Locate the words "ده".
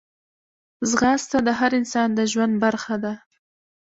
3.03-3.13